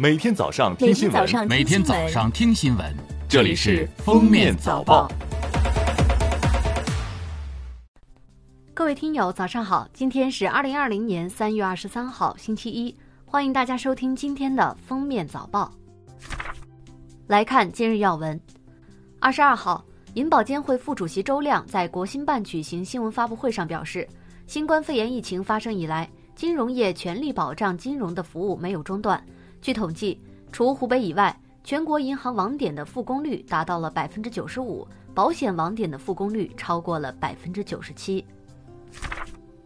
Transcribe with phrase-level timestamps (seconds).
[0.00, 2.96] 每天早上听新闻，每天早上听新闻，
[3.28, 5.06] 这里是《封面早报》。
[8.72, 9.86] 各位听友，早上好！
[9.92, 15.70] 今天是二零二零年三月二十三号，星期一，欢迎大家收听今天的《封面早报》。
[17.26, 18.40] 来看今日要闻。
[19.18, 24.08] 二十二号，银保监会副主席周亮在国新办举行新闻发布会上表示，
[24.46, 29.22] 新冠肺炎疫情发生以来，金融业全力保障金融的服务没有中断。
[29.60, 30.18] 据统计，
[30.50, 38.24] 除湖北以外，全国银行网点的复工率达到了百分之九十五，保险网点的复工率超过了百分之九十七。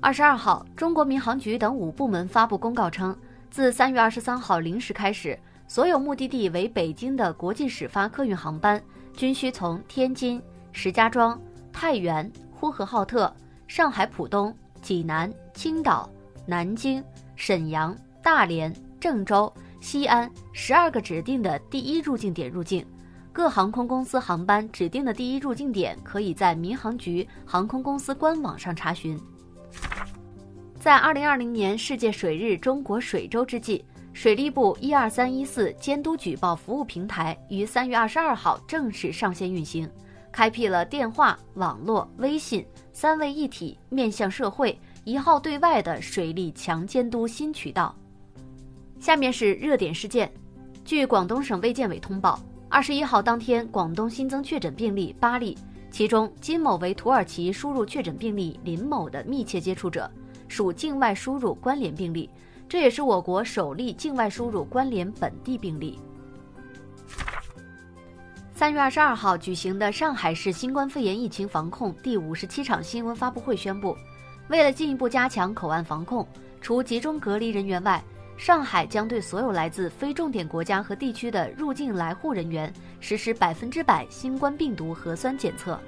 [0.00, 3.16] 二十二号，中国民航局等五部门发布公告称，
[3.50, 8.80] 自三月二十三号零时开始，所有目的地为北京的国际始发客运航班
[9.14, 11.40] 均需从天津、石家庄、
[11.72, 13.34] 太原、呼和浩特、
[13.66, 16.08] 上海浦东、济南、青岛、
[16.46, 17.02] 南京、
[17.34, 19.50] 沈阳、大连、郑州。
[19.80, 22.84] 西安十二个指定的第一入境点入境，
[23.32, 29.18] 各航空公司航班指定的第一入境点可以在民航局航空公司官网上查询。
[30.80, 39.88] 在二零二零年世界水日中国水周之际，水利部一二三一四监督举报服务平台于三月二十二号正式上线运行，
[40.32, 47.94] 开辟了电话、网络、微信三位一体面向社会一号对外的水利强监督新渠道。
[49.00, 50.30] 下面是热点事件。
[50.84, 55.56] 据广东省卫健委通报，二十一号当天，广东新增确诊病例八例，
[55.90, 60.10] 其中金某为土耳其输入确诊病例林某的密切接触者，
[60.48, 62.28] 属境外输入关联病例，
[62.68, 65.98] 这也是我国首例境外输入关联本地病例。
[68.52, 73.96] 三月二十二号举行的上海市新冠肺炎疫情防控第五十七场新闻发布会宣布，
[74.48, 76.26] 为了进一步加强口岸防控，
[76.60, 78.02] 除集中隔离人员外，
[78.38, 85.78] 上海将对所有来自非重点国家和地区的入境来沪人员实施百分之百新冠病毒核酸检测。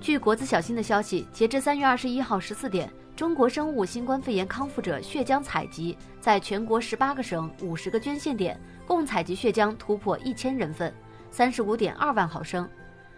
[0.00, 10.92] 据国资小新的消息，截至三月二十一号十四点，中国生物新冠肺炎康复者血浆采集在全国十八个省五十个捐献点共采集血浆突破一千人份，
[11.30, 12.68] 三十五点二万毫升。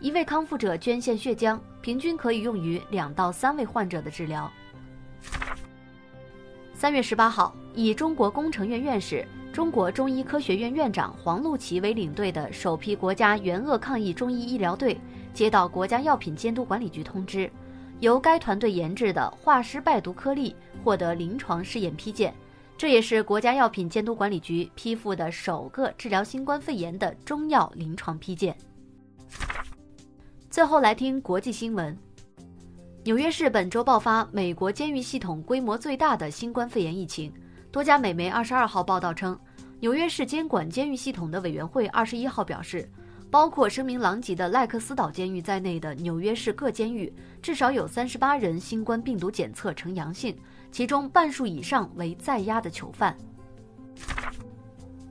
[0.00, 4.52] 一位康复者捐献血浆，平均可以用于两到三位患者的治疗。
[6.78, 15.00] 三月十八号，以中国工程院院士、中国中医科学院院长黄路奇为领队的首批国家援鄂抗疫中医医疗队，
[15.32, 17.50] 接到国家药品监督管理局通知，
[18.00, 20.54] 由该团队研制的化湿败毒颗粒
[20.84, 22.34] 获得临床试验批件，
[22.76, 28.54] 这也是国家药品监督管理局批复的首个治疗新冠肺炎的中药临床批件。
[30.50, 31.96] 最后来听国际新闻。
[33.06, 37.32] 纽约市本周爆发美国监狱系统规模最大的新冠肺炎疫情。
[37.70, 39.38] 多家美媒二十二号报道称，
[39.78, 42.90] 纽约市监管监狱系统的委员会二十一号表示，
[43.30, 50.36] 包括声名狼藉的赖克斯岛监狱在内的纽约市各监狱至少有三十八人新冠病毒检测呈阳性，
[50.72, 53.16] 其中半数以上为在押的囚犯。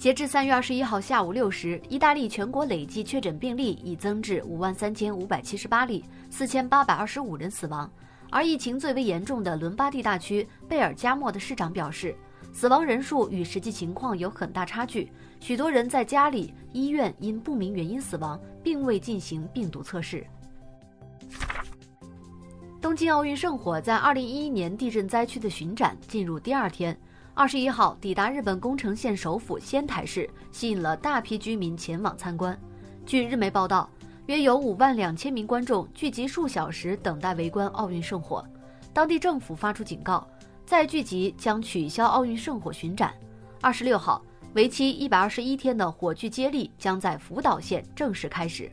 [0.00, 7.88] 截至三月二十一号下午六时，意大利全国累计确诊病例已增至五万三千五百七十八例，四千八百二十五人死亡。
[8.30, 12.16] 而疫情最为严重的伦巴第大区贝尔加莫的市长表示，
[12.50, 20.26] 死亡人数与实际情况有很大差距，许多人在家里、医院因不明原因死亡，并未进行病毒测试。
[22.80, 26.98] 东京奥运圣火在二零一一年地震灾区的巡展进入第二天。
[27.32, 32.58] 二十一号抵达日本宫城县首府仙台市，吸引了大批居民前往参观。
[33.06, 33.88] 据日媒报道，
[34.26, 38.44] 约有五万两千名观众聚集数小时等待围观奥运圣火。
[38.92, 40.26] 当地政府发出警告，
[40.66, 43.14] 再聚集将取消奥运圣火巡展。
[43.60, 44.22] 二十六号，
[44.54, 48.70] 为期一百二十一天的火炬接力将在福岛县正式开始。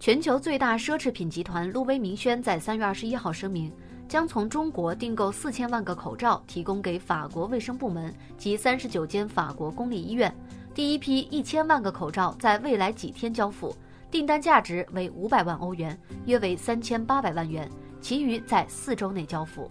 [0.00, 3.72] 全球最大奢侈品集团路威明轩在三月二十一号声明。
[4.08, 10.34] 将从中国订购四千万个口罩，提供给法国卫生部门及三十九间法国公立医院。
[10.74, 13.76] 第一批一千万个口罩在未来几天交付，
[14.10, 17.68] 订单价值为五百万欧元，约为三千八百万元，
[18.00, 19.70] 其余在四周内交付。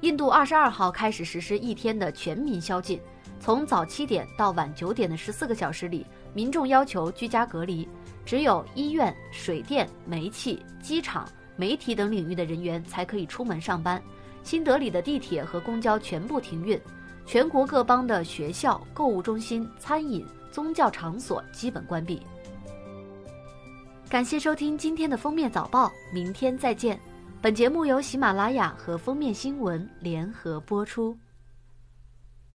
[0.00, 3.00] 印度二十二号开始实施一天的全民宵禁，
[3.40, 6.04] 从早七点到晚九点的十四个小时里，
[6.34, 7.88] 民众要求居家隔离，
[8.26, 11.26] 只有医院、水电、煤气、机场。
[11.56, 14.02] 媒体等领域的人员才可以出门上班。
[14.42, 16.78] 新德里的地铁和公交全部停运，
[17.24, 22.20] 全国各邦的学校、购物中心、餐饮、宗教场所基本关闭。
[24.10, 27.00] 感谢收听今天的封面早报，明天再见。
[27.40, 31.16] 本节目由喜马拉雅和封面新闻联合播出。